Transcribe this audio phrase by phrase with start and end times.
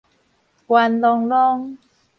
[0.65, 1.77] 懸瑯瑯